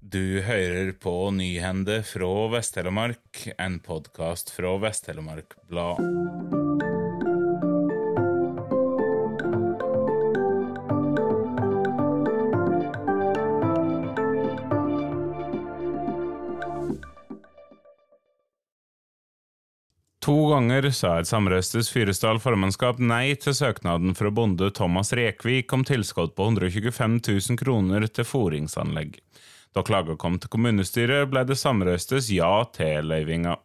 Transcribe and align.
Du 0.00 0.40
hører 0.40 0.92
på 0.96 1.30
Nyhende 1.30 1.98
fra 2.08 2.28
Vest-Telemark, 2.48 3.42
en 3.60 3.74
podkast 3.84 4.48
fra 4.48 4.70
Vest-Telemark 4.80 5.52
Blad. 5.68 6.00
To 20.24 20.38
ganger 20.48 20.88
sa 20.96 21.18
et 21.20 21.28
samrøstes 21.28 21.92
Fyresdal 21.92 22.40
formannskap 22.40 23.04
nei 23.04 23.34
til 23.36 23.52
søknaden 23.52 24.16
fra 24.16 24.32
bonde 24.32 24.72
Thomas 24.72 25.12
Rekvik 25.12 25.76
om 25.76 25.84
tilskudd 25.84 26.32
på 26.32 26.48
125 26.54 27.20
000 27.20 27.60
kroner 27.60 28.08
til 28.08 28.24
fôringsanlegg. 28.24 29.20
Da 29.74 29.84
klaga 29.86 30.16
kom 30.18 30.38
til 30.42 30.50
kommunestyret, 30.50 31.28
ble 31.30 31.44
det 31.46 31.58
samrøstes 31.58 32.30
ja 32.34 32.50
til 32.74 33.06
løyvinga. 33.06 33.56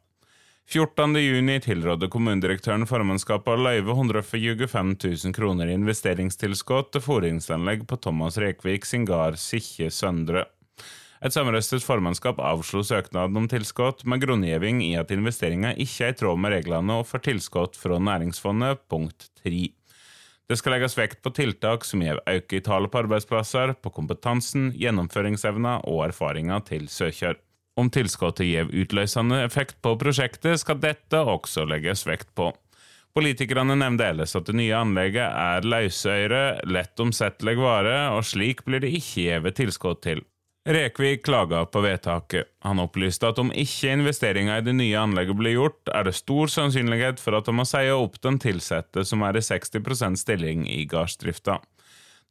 14.6 0.66 1.62
tilrådde 1.62 2.10
kommunedirektøren 2.10 2.88
formannskapet 2.90 3.54
å 3.54 3.64
løyve 3.68 3.94
125 3.94 4.96
000 4.98 5.34
kroner 5.38 5.70
i 5.70 5.76
investeringstilskudd 5.78 6.90
til 6.94 7.04
fôringsanlegg 7.06 7.86
på 7.90 8.00
Thomas 8.02 8.40
Rekvik 8.42 8.86
sin 8.90 9.06
gard 9.06 9.38
Sikkje 9.38 9.92
Søndre. 9.94 10.48
Et 11.26 11.34
samrøstet 11.34 11.86
formannskap 11.86 12.42
avslo 12.42 12.82
søknaden 12.86 13.38
om 13.40 13.48
tilskudd 13.50 14.04
med 14.10 14.26
grunngjeving 14.26 14.82
i 14.86 14.92
at 15.00 15.14
investeringa 15.14 15.74
ikke 15.78 16.10
er 16.10 16.14
i 16.14 16.20
tråd 16.20 16.42
med 16.42 16.54
reglene 16.58 17.00
og 17.00 17.08
får 17.10 17.24
tilskudd 17.30 17.78
fra 17.80 18.02
Næringsfondet, 18.02 18.82
punkt 18.90 19.30
3. 19.46 19.70
Det 20.46 20.60
skal 20.60 20.76
legges 20.76 20.94
vekt 20.98 21.24
på 21.26 21.32
tiltak 21.34 21.86
som 21.88 22.04
gir 22.06 22.20
øke 22.30 22.60
i 22.60 22.66
tallet 22.66 22.92
på 22.94 23.00
arbeidsplasser, 23.02 23.74
på 23.82 23.90
kompetansen, 23.96 24.70
gjennomføringsevna 24.78 25.80
og 25.90 26.04
erfaringa 26.12 26.60
til 26.68 26.86
søker. 26.92 27.40
Om 27.76 27.90
tilskuddet 27.92 28.46
gir 28.46 28.70
utløsende 28.70 29.42
effekt 29.44 29.82
på 29.84 29.96
prosjektet, 30.00 30.62
skal 30.62 30.78
dette 30.84 31.18
også 31.18 31.66
legges 31.68 32.06
vekt 32.08 32.30
på. 32.38 32.52
Politikerne 33.16 33.78
nevnte 33.80 34.06
ellers 34.12 34.36
at 34.38 34.46
det 34.46 34.58
nye 34.60 34.76
anlegget 34.76 35.26
er 35.26 35.66
løsøyre, 35.66 36.44
lett 36.68 37.00
omsettelig 37.00 37.58
vare, 37.58 37.98
og 38.14 38.26
slik 38.28 38.66
blir 38.68 38.84
det 38.84 38.94
ikke 39.00 39.42
gitt 39.42 39.58
tilskudd 39.58 40.02
til. 40.06 40.24
Rekvik 40.68 41.26
klaga 41.26 41.66
på 41.66 41.82
vedtaket. 41.82 42.48
Han 42.60 42.80
opplyste 42.82 43.28
at 43.30 43.38
om 43.38 43.52
ikke 43.54 43.92
investeringer 43.94 44.58
i 44.58 44.64
det 44.66 44.74
nye 44.74 44.98
anlegget 44.98 45.38
blir 45.38 45.54
gjort, 45.60 45.92
er 45.94 46.08
det 46.08 46.16
stor 46.18 46.50
sannsynlighet 46.50 47.22
for 47.22 47.38
at 47.38 47.46
de 47.46 47.54
må 47.54 47.68
seie 47.70 47.92
opp 47.94 48.18
den 48.26 48.40
ansatte 48.42 49.04
som 49.06 49.22
er 49.22 49.38
i 49.38 49.44
60% 49.46 50.18
stilling 50.18 50.64
i 50.66 50.88
gardsdrifta. 50.90 51.60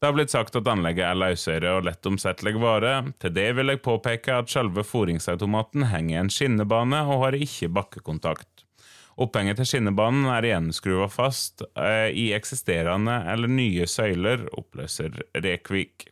Det 0.00 0.08
har 0.08 0.16
blitt 0.16 0.34
sagt 0.34 0.58
at 0.58 0.66
anlegget 0.66 1.06
er 1.06 1.20
løsere 1.20 1.76
og 1.76 1.86
lett 1.86 2.06
omsettelig 2.10 2.56
vare. 2.58 2.96
Til 3.22 3.30
det 3.36 3.52
vil 3.54 3.70
jeg 3.70 3.82
påpeke 3.86 4.40
at 4.42 4.50
selve 4.50 4.82
foringsautomaten 4.82 5.86
henger 5.92 6.16
i 6.16 6.20
en 6.24 6.32
skinnebane 6.34 7.04
og 7.06 7.22
har 7.28 7.38
ikke 7.38 7.70
bakkekontakt. 7.70 8.66
Opphenget 9.14 9.60
til 9.62 9.70
skinnebanen 9.70 10.26
er 10.26 10.42
igjen 10.42 10.72
skruva 10.74 11.06
fast 11.06 11.62
eh, 11.78 12.10
i 12.10 12.32
eksisterende 12.34 13.20
eller 13.30 13.46
nye 13.46 13.86
søyler, 13.86 14.48
oppløser 14.58 15.22
Rekvik. 15.38 16.08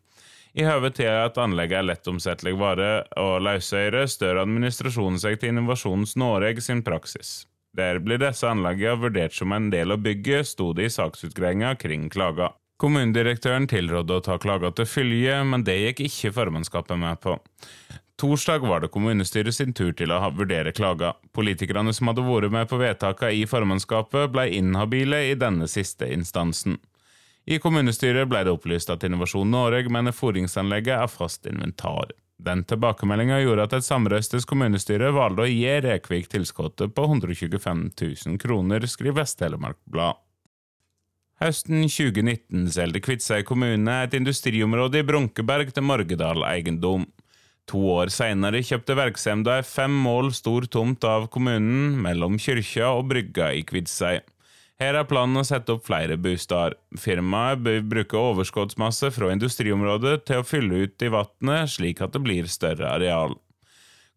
I 0.52 0.66
høve 0.68 0.90
til 0.92 1.08
at 1.08 1.38
anlegget 1.40 1.78
er 1.78 1.86
lettomsettelig 1.88 2.52
vare 2.60 2.90
og 3.16 3.38
løsøyre, 3.46 4.04
stør 4.04 4.42
administrasjonen 4.42 5.16
seg 5.20 5.38
til 5.40 5.54
Innovasjons 5.54 6.12
Norge 6.20 6.60
sin 6.60 6.82
praksis. 6.84 7.46
Der 7.72 8.02
blir 8.04 8.20
disse 8.20 8.44
anleggene 8.44 9.00
vurdert 9.00 9.32
som 9.32 9.54
en 9.56 9.70
del 9.72 9.94
av 9.94 10.02
bygget, 10.04 10.50
sto 10.50 10.74
det 10.76 10.90
i 10.90 10.92
saksutgreiinga 10.92 11.72
kring 11.80 12.10
klaga. 12.12 12.50
Kommunedirektøren 12.82 13.64
tilrådde 13.70 14.18
å 14.18 14.24
ta 14.26 14.36
klaga 14.42 14.72
til 14.76 14.88
fylje, 14.90 15.38
men 15.48 15.64
det 15.64 15.78
gikk 15.78 16.04
ikke 16.08 16.34
formannskapet 16.36 17.00
med 17.00 17.20
på. 17.24 17.38
Torsdag 18.20 18.66
var 18.68 18.84
det 18.84 18.92
kommunestyret 18.92 19.56
sin 19.56 19.72
tur 19.72 19.94
til 19.96 20.12
å 20.12 20.20
vurdere 20.36 20.74
klaga. 20.76 21.14
Politikerne 21.32 21.94
som 21.96 22.10
hadde 22.10 22.26
vært 22.26 22.52
med 22.52 22.68
på 22.68 22.76
vedtakene 22.82 23.38
i 23.40 23.46
formannskapet, 23.48 24.28
ble 24.34 24.50
inhabile 24.58 25.24
i 25.30 25.38
denne 25.38 25.70
siste 25.70 26.10
instansen. 26.12 26.76
I 27.46 27.58
kommunestyret 27.58 28.28
ble 28.30 28.44
det 28.46 28.52
opplyst 28.54 28.90
at 28.92 29.02
Innovasjon 29.06 29.50
Norge 29.50 29.90
mener 29.90 30.14
fôringsanlegget 30.14 30.94
er 30.94 31.10
fast 31.10 31.48
inventar. 31.50 32.12
Den 32.42 32.64
tilbakemeldinga 32.66 33.38
gjorde 33.42 33.66
at 33.66 33.74
et 33.78 33.86
samrøstes 33.86 34.46
kommunestyre 34.50 35.12
valgte 35.14 35.44
å 35.44 35.50
gi 35.50 35.78
Rekvik 35.84 36.28
tilskuddet 36.30 36.94
på 36.94 37.06
125 37.06 37.82
000 37.98 38.38
kroner, 38.42 38.86
skriver 38.90 39.22
Vest-Telemark 39.22 39.78
Blad. 39.86 40.18
Høsten 41.42 41.88
2019 41.90 42.68
solgte 42.70 43.02
Kviteseid 43.02 43.46
kommune 43.48 43.94
et 44.04 44.14
industriområde 44.14 45.00
i 45.02 45.06
Brunkeberg 45.06 45.72
til 45.74 45.86
Morgedal 45.86 46.44
Eiendom. 46.46 47.08
To 47.70 47.80
år 47.94 48.10
senere 48.14 48.62
kjøpte 48.62 48.94
virksomheten 48.98 49.50
ei 49.54 49.66
fem 49.66 49.94
mål 50.04 50.30
stor 50.34 50.66
tomt 50.70 51.02
av 51.06 51.28
kommunen 51.34 51.96
mellom 52.02 52.38
kyrkja 52.42 52.90
og 52.94 53.08
brygga 53.10 53.52
i 53.58 53.62
Kviteseid. 53.66 54.26
Her 54.82 54.96
er 54.98 55.06
planen 55.06 55.38
å 55.38 55.44
sette 55.46 55.76
opp 55.76 55.84
flere 55.86 56.16
bosteder. 56.18 56.74
Firmaet 56.98 57.60
bør 57.62 57.84
bruke 57.86 58.18
overskuddsmasse 58.18 59.12
fra 59.14 59.28
industriområdet 59.30 60.24
til 60.26 60.40
å 60.40 60.46
fylle 60.46 60.80
ut 60.88 61.04
i 61.06 61.10
vannet, 61.12 61.70
slik 61.70 62.02
at 62.02 62.16
det 62.16 62.22
blir 62.24 62.48
større 62.50 62.88
areal. 62.90 63.36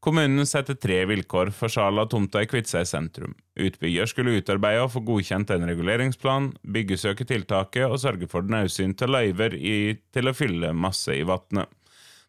Kommunen 0.02 0.46
setter 0.50 0.78
tre 0.78 1.04
vilkår 1.09 1.52
for 1.54 1.70
salg 1.70 2.02
av 2.02 2.09
tomta 2.09 2.42
i 2.42 2.50
Kviteseid 2.50 2.90
sentrum. 2.90 3.36
Utbygger 3.62 4.09
skulle 4.09 4.40
utarbeide 4.40 4.88
og 4.88 4.92
få 4.96 5.04
godkjent 5.06 5.54
en 5.54 5.68
reguleringsplan, 5.70 6.52
byggesøke 6.66 7.28
tiltaket 7.30 7.86
og 7.86 8.02
sørge 8.02 8.30
for 8.30 8.46
nødsynte 8.50 9.09
løyver 9.09 9.58
til 9.58 10.30
å 10.30 10.34
fylle 10.38 10.74
masse 10.74 11.14
i 11.14 11.25
vannet. 11.30 11.70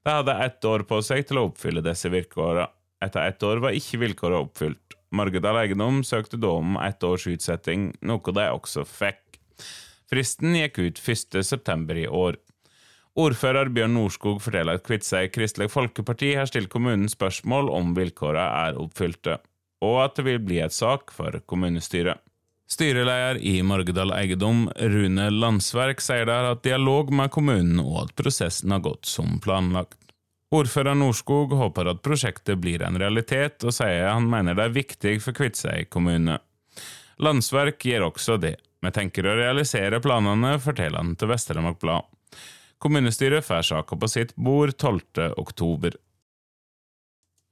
De 0.05 0.13
hadde 0.13 0.37
ett 0.45 0.69
år 0.69 0.85
på 0.89 1.01
seg 1.05 1.25
til 1.29 1.41
å 1.41 1.49
oppfylle 1.49 1.85
disse 1.85 2.13
vilkårene. 2.13 2.69
Etter 3.05 3.29
ett 3.29 3.43
år 3.45 3.65
var 3.65 3.77
ikke 3.77 4.01
vilkårene 4.05 4.45
oppfylt. 4.45 4.86
Margedal 5.15 5.61
Eiendom 5.61 6.03
søkte 6.05 6.39
da 6.41 6.51
om 6.59 6.77
ett 6.83 7.05
års 7.07 7.27
utsetting, 7.31 7.93
noe 8.03 8.35
de 8.35 8.49
også 8.51 8.85
fikk. 8.89 9.39
Fristen 10.11 10.55
gikk 10.55 10.79
ut 10.79 11.01
1.9. 11.03 11.97
i 12.03 12.07
år. 12.07 12.39
Ordfører 13.17 13.71
Bjørn 13.73 13.95
Norskog 13.97 14.43
forteller 14.45 14.77
at 14.77 14.85
Kviteseid 14.85 15.33
Kristelig 15.33 15.71
Folkeparti 15.73 16.35
har 16.37 16.49
stilt 16.51 16.69
kommunen 16.73 17.09
spørsmål 17.09 17.71
om 17.73 17.95
vilkårene 17.97 18.45
er 18.69 18.81
oppfylte, 18.83 19.39
og 19.81 20.03
at 20.05 20.19
det 20.19 20.27
vil 20.27 20.43
bli 20.45 20.61
et 20.61 20.77
sak 20.77 21.15
for 21.17 21.39
kommunestyret. 21.49 22.21
Styreleder 22.67 23.39
i 23.47 23.61
Margedal 23.63 24.11
Eiendom, 24.13 24.67
Rune 24.75 25.29
Landsverk, 25.31 26.03
sier 26.03 26.27
der 26.27 26.51
at 26.51 26.65
dialog 26.67 27.13
med 27.15 27.31
kommunen 27.33 27.79
og 27.81 28.01
at 28.03 28.17
prosessen 28.19 28.75
har 28.75 28.83
gått 28.85 29.07
som 29.07 29.39
planlagt. 29.43 30.01
Ordfører 30.57 30.97
Norskog 30.97 31.53
håper 31.59 31.91
at 31.91 32.03
prosjektet 32.05 32.61
blir 32.63 32.85
en 32.87 32.97
realitet, 33.01 33.61
og 33.67 33.75
sier 33.77 34.09
han 34.09 34.29
mener 34.31 34.57
det 34.57 34.69
er 34.69 34.77
viktig 34.77 35.17
for 35.25 35.37
Kviteseid 35.37 35.91
kommune. 35.93 36.39
Landsverk 37.21 37.85
gir 37.85 38.05
også 38.07 38.39
det. 38.41 38.57
Vi 38.85 38.93
tenker 38.93 39.27
å 39.27 39.37
realisere 39.37 40.01
planene, 40.05 40.57
forteller 40.63 41.03
han 41.03 41.15
til 41.19 41.33
Vest-Telemark 41.33 41.81
Blad. 41.83 42.09
Kommunestyret 42.79 43.45
får 43.45 43.65
saka 43.71 43.97
på 43.97 44.09
sitt 44.09 44.35
bord 44.37 44.77
12. 44.77 45.33
oktober. 45.41 45.97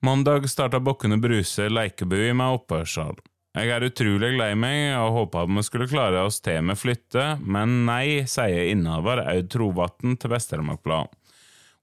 Mandag 0.04 0.50
starta 0.52 0.80
Bokkene 0.84 1.16
Bruse 1.16 1.70
lekebue 1.72 2.34
med 2.36 2.58
opphørssal. 2.58 3.16
Jeg 3.54 3.70
er 3.70 3.86
utrolig 3.86 4.32
lei 4.34 4.50
meg 4.58 4.96
og 4.98 5.14
håpa 5.14 5.44
vi 5.46 5.62
skulle 5.64 5.88
klare 5.88 6.24
oss 6.26 6.40
til 6.44 6.64
med 6.66 6.76
flytte, 6.76 7.36
men 7.40 7.84
nei, 7.88 8.24
sier 8.28 8.72
innehaver 8.72 9.22
Aud 9.30 9.48
Trovatn 9.54 10.18
til 10.20 10.34
Vest-Telemark 10.34 10.82
Blad. 10.84 11.12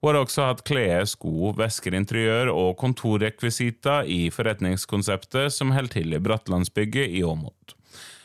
Hun 0.02 0.10
har 0.10 0.18
også 0.24 0.48
hatt 0.48 0.64
klær, 0.66 1.04
sko, 1.06 1.52
vesker, 1.54 1.94
interiør 1.94 2.50
og 2.50 2.72
kontorrekvisitter 2.82 4.08
i 4.10 4.32
forretningskonseptet 4.34 5.54
som 5.54 5.76
holder 5.76 5.94
til 6.00 6.16
i 6.18 6.22
Brattlandsbygget 6.26 7.14
i 7.20 7.22
Åmot. 7.22 7.76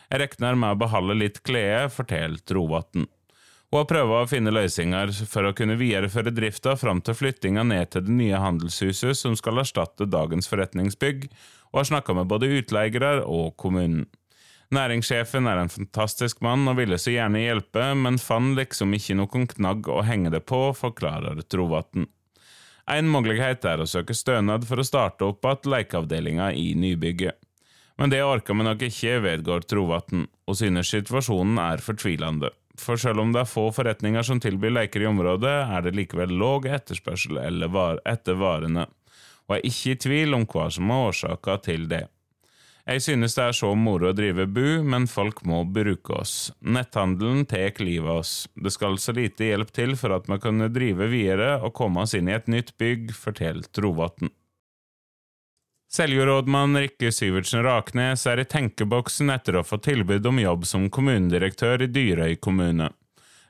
Jeg 0.09 0.23
regner 0.23 0.57
med 0.57 0.73
å 0.73 0.81
beholde 0.81 1.19
litt 1.21 1.43
klær, 1.45 1.91
fortalte 1.93 2.57
Rovatn. 2.57 3.05
Hun 3.69 3.81
har 3.83 3.89
prøvd 3.91 4.15
å 4.15 4.29
finne 4.31 4.55
løsninger 4.55 5.13
for 5.29 5.45
å 5.45 5.53
kunne 5.59 5.77
videreføre 5.77 6.33
drifta 6.33 6.79
fram 6.81 7.03
til 7.05 7.19
flyttinga 7.19 7.67
ned 7.67 7.91
til 7.93 8.07
det 8.07 8.15
nye 8.23 8.41
handelshuset 8.41 9.19
som 9.19 9.37
skal 9.37 9.61
erstatte 9.61 10.09
dagens 10.09 10.49
forretningsbygg, 10.49 11.27
og 11.75 11.83
har 11.83 11.91
snakka 11.91 12.17
med 12.17 12.31
både 12.31 12.49
utleiere 12.57 13.19
og 13.27 13.53
kommunen. 13.61 14.07
Næringssjefen 14.75 15.47
er 15.47 15.61
en 15.61 15.71
fantastisk 15.71 16.41
mann 16.43 16.67
og 16.67 16.81
ville 16.81 16.99
så 16.99 17.13
gjerne 17.15 17.45
hjelpe, 17.45 17.85
men 17.95 18.19
fant 18.19 18.57
liksom 18.59 18.95
ikke 18.97 19.15
noen 19.15 19.47
knagg 19.53 19.87
å 19.87 20.03
henge 20.03 20.33
det 20.35 20.43
på, 20.49 20.73
forklarer 20.75 21.39
Trovatn. 21.47 22.09
En 22.91 23.09
mulighet 23.11 23.65
er 23.67 23.83
å 23.83 23.87
søke 23.87 24.15
stønad 24.15 24.67
for 24.67 24.79
å 24.79 24.87
starte 24.87 25.27
opp 25.27 25.47
igjen 25.47 25.71
lekeavdelinga 25.73 26.53
i 26.55 26.73
nybygget. 26.79 27.39
Men 27.97 28.13
det 28.13 28.21
orker 28.27 28.55
vi 28.55 28.67
nok 28.67 28.83
ikke, 28.91 29.21
vedgår 29.25 29.65
Trovatn, 29.71 30.27
og 30.47 30.59
synes 30.59 30.91
situasjonen 30.93 31.59
er 31.63 31.83
fortvilende. 31.83 32.51
For 32.77 33.01
selv 33.01 33.23
om 33.23 33.33
det 33.33 33.41
er 33.43 33.49
få 33.49 33.71
forretninger 33.73 34.27
som 34.27 34.43
tilbyr 34.43 34.75
leker 34.75 35.03
i 35.03 35.09
området, 35.09 35.55
er 35.73 35.87
det 35.87 35.95
likevel 35.97 36.35
låg 36.37 36.69
etterspørsel 36.69 37.41
etter 37.41 38.37
varene, 38.37 38.85
og 39.47 39.57
er 39.57 39.65
ikke 39.65 39.95
i 39.95 40.01
tvil 40.03 40.37
om 40.37 40.45
hva 40.51 40.69
som 40.75 40.91
er 40.91 41.09
årsaka 41.09 41.57
til 41.65 41.89
det. 41.89 42.05
Jeg 42.87 43.03
synes 43.03 43.35
det 43.35 43.43
er 43.43 43.55
så 43.59 43.73
moro 43.75 44.13
å 44.13 44.15
drive 44.15 44.45
bu, 44.47 44.85
men 44.87 45.09
folk 45.11 45.41
må 45.43 45.65
bruke 45.67 46.21
oss. 46.21 46.53
Netthandelen 46.63 47.43
tar 47.51 47.83
livet 47.83 48.07
av 48.07 48.21
oss. 48.21 48.35
Det 48.55 48.71
skal 48.71 48.95
så 49.03 49.15
lite 49.17 49.49
hjelp 49.49 49.73
til 49.75 49.97
for 49.99 50.15
at 50.15 50.29
vi 50.31 50.39
kunne 50.39 50.71
drive 50.71 51.09
videre 51.11 51.57
og 51.59 51.75
komme 51.75 52.05
oss 52.05 52.15
inn 52.15 52.31
i 52.31 52.37
et 52.37 52.47
nytt 52.47 52.77
bygg, 52.79 53.11
forteller 53.11 53.67
Trovatn. 53.75 54.31
Seljordrådmann 55.97 56.79
Rikke 56.79 57.11
Syvertsen 57.15 57.63
Raknes 57.67 58.23
er 58.31 58.43
i 58.43 58.47
tenkeboksen 58.47 59.35
etter 59.35 59.59
å 59.59 59.67
få 59.67 59.81
tilbud 59.83 60.27
om 60.31 60.39
jobb 60.43 60.67
som 60.67 60.87
kommunedirektør 60.91 61.83
i 61.87 61.91
Dyrøy 61.91 62.39
kommune. 62.39 62.93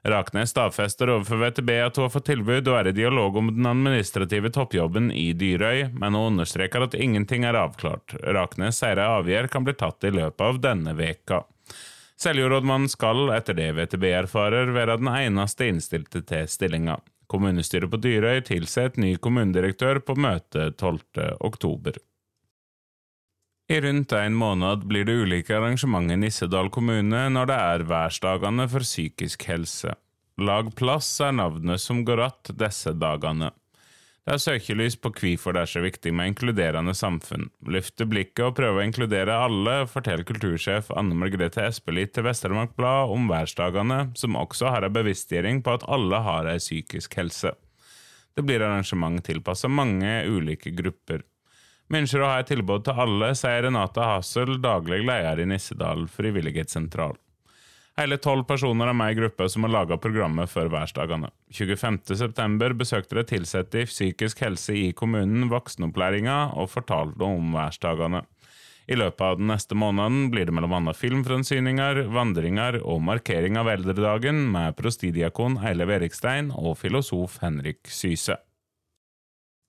Raknes 0.07 0.51
stadfester 0.51 1.11
overfor 1.11 1.41
VTB 1.41 1.71
at 1.83 1.97
hun 1.99 2.05
har 2.07 2.13
fått 2.15 2.29
tilbud 2.29 2.69
og 2.71 2.77
er 2.79 2.91
i 2.91 2.95
dialog 2.95 3.37
om 3.41 3.49
den 3.51 3.67
administrative 3.67 4.53
toppjobben 4.55 5.09
i 5.11 5.33
Dyrøy, 5.35 5.89
men 5.99 6.15
hun 6.15 6.37
understreker 6.37 6.85
at 6.87 6.95
ingenting 6.95 7.43
er 7.49 7.59
avklart. 7.59 8.15
Raknes 8.23 8.79
sier 8.79 9.01
ei 9.03 9.09
avgjørelse 9.17 9.55
kan 9.57 9.67
bli 9.67 9.75
tatt 9.75 10.07
i 10.07 10.13
løpet 10.15 10.47
av 10.47 10.61
denne 10.63 10.95
veka. 10.95 11.43
Seljordrådmannen 12.23 12.89
skal, 12.89 13.27
etter 13.35 13.59
det 13.59 13.73
VTB 13.77 14.07
erfarer, 14.23 14.71
være 14.77 15.01
den 15.03 15.11
eneste 15.11 15.67
innstilte 15.73 16.23
til 16.29 16.47
stillinga. 16.49 17.01
Kommunestyret 17.27 17.91
på 17.91 17.99
Dyrøy 17.99 18.45
tilsetter 18.47 19.03
ny 19.03 19.17
kommunedirektør 19.19 19.99
på 20.07 20.15
møte 20.15 20.71
12. 20.79 21.33
oktober. 21.45 21.99
I 23.69 23.81
rundt 23.81 24.13
en 24.13 24.35
måned 24.39 24.85
blir 24.87 25.05
det 25.05 25.15
ulike 25.19 25.57
arrangementer 25.57 26.15
i 26.15 26.21
Nissedal 26.23 26.69
kommune 26.71 27.25
når 27.35 27.49
det 27.51 27.57
er 27.59 27.83
værsdagene 27.91 28.69
for 28.71 28.87
psykisk 28.87 29.43
helse. 29.51 29.97
Lag 30.39 30.69
plass 30.79 31.09
er 31.25 31.35
navnet 31.35 31.83
som 31.83 32.05
går 32.07 32.21
att 32.29 32.51
disse 32.55 32.93
dagene. 32.93 33.51
Det 34.27 34.37
er 34.37 34.43
søkelys 34.43 34.97
på 34.99 35.11
hvorfor 35.11 35.55
det 35.55 35.65
er 35.65 35.73
så 35.73 35.83
viktig 35.83 36.15
med 36.15 36.31
inkluderende 36.31 36.95
samfunn. 36.95 37.49
Løfte 37.67 38.07
blikket 38.07 38.45
og 38.47 38.57
prøve 38.59 38.83
å 38.83 38.87
inkludere 38.87 39.35
alle, 39.35 39.77
forteller 39.91 40.27
kultursjef 40.27 40.93
Anne 40.95 41.19
Margrethe 41.19 41.67
Espelit 41.67 42.15
til 42.15 42.27
Vest-Telemark 42.27 42.75
Blad 42.79 43.11
om 43.15 43.27
værsdagene, 43.31 44.01
som 44.15 44.39
også 44.39 44.71
har 44.75 44.87
en 44.87 44.95
bevisstgjøring 44.95 45.63
på 45.67 45.75
at 45.75 45.87
alle 45.91 46.23
har 46.23 46.51
ei 46.55 46.59
psykisk 46.63 47.19
helse. 47.19 47.55
Det 48.35 48.47
blir 48.47 48.63
arrangement 48.63 49.23
tilpasset 49.27 49.75
mange 49.75 50.21
ulike 50.27 50.71
grupper. 50.71 51.27
Ønsker 51.95 52.23
å 52.23 52.33
ha 52.33 52.41
et 52.43 52.49
tilbud 52.51 52.83
til 52.87 52.99
alle, 52.99 53.31
sier 53.39 53.63
Renata 53.63 54.09
Hassel, 54.17 54.57
daglig 54.63 55.05
leder 55.07 55.45
i 55.45 55.47
Nissedal 55.47 56.09
frivillighetssentral. 56.11 57.15
Hele 57.97 58.19
tolv 58.21 58.45
personer 58.45 58.91
er 58.91 58.97
med 58.99 59.15
i 59.15 59.17
gruppa 59.17 59.47
som 59.49 59.65
har 59.65 59.73
laga 59.73 59.97
programmet 59.97 60.51
for 60.53 60.69
værsdagene. 60.69 61.31
25.9 61.55 62.75
besøkte 62.77 63.23
de 63.23 63.39
ansatte 63.39 63.81
i 63.81 63.89
psykisk 63.89 64.43
helse 64.45 64.75
i 64.77 64.91
kommunen 64.93 65.47
voksenopplæringa 65.49 66.59
og 66.61 66.69
fortalte 66.75 67.25
om 67.25 67.55
værsdagene. 67.57 68.27
I 68.87 68.99
løpet 69.01 69.23
av 69.25 69.39
den 69.39 69.49
neste 69.51 69.79
måneden 69.79 70.29
blir 70.31 70.47
det 70.47 70.55
bl.a. 70.55 70.93
filmfremsyninger, 70.95 72.05
vandringer 72.13 72.83
og 72.85 73.01
markering 73.03 73.57
av 73.59 73.71
eldredagen 73.73 74.45
med 74.53 74.77
prostidiakon 74.79 75.59
Eilev 75.65 75.95
Erikstein 75.97 76.53
og 76.55 76.77
filosof 76.83 77.41
Henrik 77.43 77.89
Syse. 77.91 78.37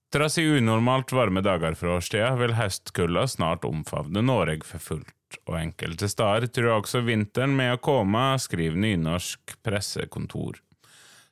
Trass 0.08 0.38
i 0.38 0.46
unormalt 0.48 1.12
varme 1.12 1.42
dager 1.44 1.74
fra 1.76 1.98
årstida 1.98 2.30
vil 2.40 2.54
høstkulda 2.56 3.26
snart 3.28 3.66
omfavne 3.68 4.22
Norge 4.24 4.64
for 4.64 4.80
fullt, 4.80 5.40
og 5.44 5.58
enkelte 5.60 6.08
steder 6.08 6.48
tror 6.48 6.78
også 6.78 7.02
vinteren 7.04 7.58
med 7.58 7.74
å 7.76 7.82
komme, 7.84 8.22
skriver 8.40 8.80
Nynorsk 8.80 9.58
pressekontor. 9.68 10.62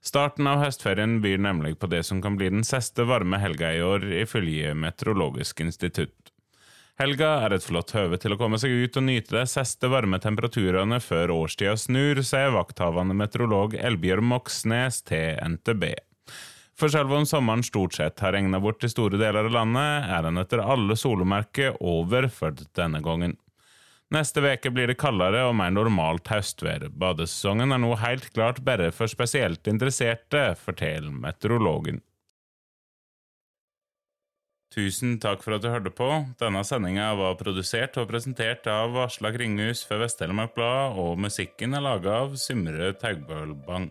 Starten 0.04 0.50
av 0.51 0.60
høstferien 0.60 1.22
byr 1.24 1.39
nemlig 1.42 1.77
på 1.80 1.88
det 1.88 2.04
som 2.04 2.19
kan 2.22 2.36
bli 2.36 2.50
den 2.51 2.68
siste 2.68 3.07
varme 3.07 3.39
helga 3.39 3.72
i 3.74 3.80
år, 3.81 4.04
ifølge 4.25 4.75
Meteorologisk 4.75 5.63
institutt. 5.63 6.33
Helga 7.00 7.30
er 7.45 7.56
et 7.56 7.63
flott 7.63 7.95
høve 7.95 8.19
til 8.19 8.36
å 8.36 8.39
komme 8.39 8.60
seg 8.60 8.75
ut 8.75 9.00
og 9.00 9.07
nyte 9.07 9.38
de 9.38 9.45
siste 9.51 9.88
varme 9.92 10.19
temperaturene 10.19 11.00
før 11.04 11.31
årstida 11.33 11.77
snur, 11.80 12.19
sier 12.27 12.51
vakthavende 12.56 13.16
meteorolog 13.24 13.80
Elbjørn 13.80 14.27
Moxnes 14.36 15.00
til 15.07 15.39
NTB. 15.56 15.88
For 16.75 16.92
selv 16.92 17.13
om 17.16 17.24
sommeren 17.27 17.63
stort 17.63 17.95
sett 17.95 18.19
har 18.19 18.36
regna 18.36 18.60
bort 18.60 18.83
i 18.83 18.92
store 18.92 19.16
deler 19.19 19.48
av 19.48 19.54
landet, 19.56 20.10
er 20.12 20.25
den 20.27 20.42
etter 20.42 20.63
alle 20.63 20.98
solemerker 21.00 21.77
over 21.80 22.27
for 22.27 22.56
denne 22.75 23.00
gangen. 23.04 23.38
Neste 24.13 24.44
veke 24.44 24.69
blir 24.69 24.92
det 24.92 25.00
kaldere 25.01 25.48
og 25.48 25.56
mer 25.57 25.72
normalt 25.74 26.27
høstvær. 26.30 26.89
Badesesongen 26.94 27.74
er 27.74 27.81
nå 27.81 27.95
helt 28.04 28.27
klart 28.36 28.62
bare 28.68 28.92
for 28.94 29.10
spesielt 29.10 29.66
interesserte, 29.72 30.51
forteller 30.62 31.16
meteorologen. 31.16 32.04
Tusen 34.75 35.16
takk 35.24 35.39
for 35.42 35.56
at 35.56 35.63
du 35.63 35.72
hørte 35.72 35.92
på. 35.95 36.10
Denne 36.42 36.62
sendinga 36.68 37.13
var 37.16 37.38
produsert 37.39 37.95
og 38.01 38.10
presentert 38.12 38.68
av 38.68 38.98
Aslak 39.06 39.39
Ringhus 39.39 39.86
for 39.88 40.04
Vest-Telemark 40.04 40.51
Blad, 40.57 41.00
og 41.00 41.16
musikken 41.24 41.77
er 41.77 41.86
laga 41.86 42.19
av 42.25 42.36
Symre 42.42 42.92
Taugbølbang. 43.00 43.88